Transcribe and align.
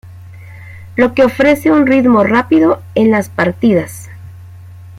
Lo 0.95 1.13
que 1.13 1.23
ofrece 1.23 1.69
un 1.69 1.85
ritmo 1.85 2.23
rápido 2.23 2.81
en 2.95 3.11
las 3.11 3.29
partidas. 3.29 4.09